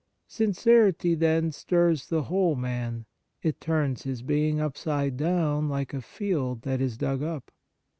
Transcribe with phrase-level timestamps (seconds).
[0.27, 3.05] Sincerity, then, stirs the whole man;
[3.43, 7.51] it turns his being upside down like a field that is dug up.